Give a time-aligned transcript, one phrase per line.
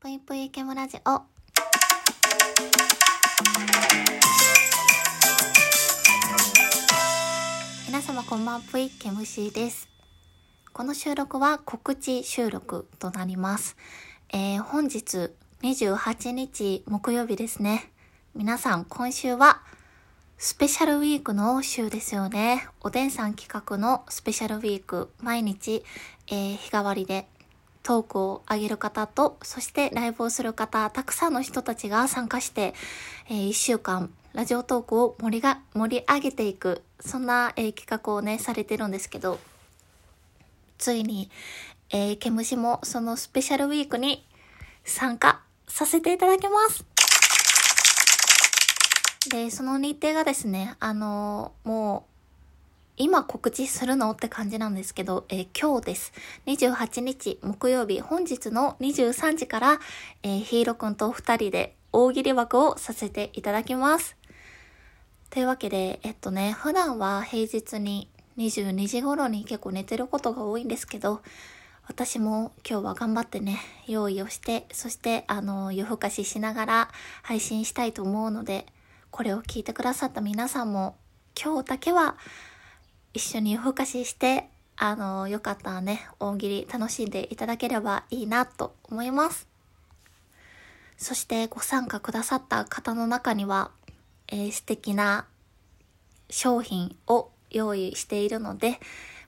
[0.00, 1.22] ぷいぷいケムラジオ。
[7.88, 9.88] 皆様こんばんぷいケムシーです。
[10.72, 13.76] この収録は告知収録となります。
[14.32, 15.32] えー、本日
[15.62, 17.90] 28日木曜日ですね。
[18.36, 19.62] 皆さん今週は
[20.36, 22.68] スペシャルウィークの週ですよね。
[22.82, 25.82] おでんさん企画のスペシャルウィーク、毎日、
[26.28, 27.26] えー日替わりで
[27.82, 32.74] トークを上げる方と、そしてライブをする方、たくさんの人たちが参加して、
[33.28, 39.38] えー一週間、ラジオトークを盛りが、盛り上げていく、そんな、えー企画をね、されてるんですけど、
[40.78, 41.30] ついに、
[41.90, 44.26] えー、ケムシもそのスペシャルウィークに
[44.84, 46.84] 参加させていただきます。
[49.30, 52.17] で、その日程がですね、あのーもう、
[53.00, 56.12] 今告知するのって感じなんですけど、えー今日です。
[56.46, 59.80] 28日木曜日、本日の23時から、
[60.24, 64.16] えーヒーローくんと二人で大喜利枠をさせていただきます。
[65.30, 71.22] というわけで、えっとね、普段は平日に22時頃に結構寝てることが多いんですけど、
[71.86, 76.90] 私も今日は頑張ってね、用意をして、そして、あの、夜更かししながら
[77.22, 78.66] 配信したいと思うので、
[79.12, 80.96] これを聞いてくださった皆さんも、
[81.40, 82.16] 今日だけは
[83.14, 89.48] 一緒に夜更かしして、あの、よかったらね、大喜利楽しんでいただければいいなと思います。
[90.96, 93.70] そしてご参加くださった方の中には、
[94.28, 95.26] えー素敵な
[96.30, 98.78] 商品を用意しているので、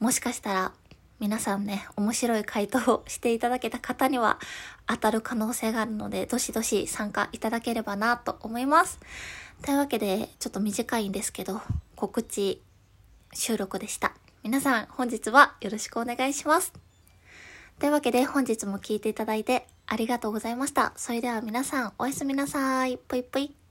[0.00, 0.72] もしかしたら
[1.18, 4.38] 皆さんね、面白い回答をしていただけた方には
[4.86, 8.98] 当たる可能性があるので、どしどし参加いただければなと思います。
[9.62, 11.62] というわけで、ちょっと短いんですけど、
[11.94, 12.60] 告知
[13.32, 14.14] 収録でした。
[14.42, 16.72] 皆さん、本日はよろしくお願いします。
[17.78, 20.92] というわけで、本日も聞いていただいてありがとうございました。
[20.96, 22.98] それでは皆さん、おやすみなさい。
[22.98, 23.65] ぽいぽい。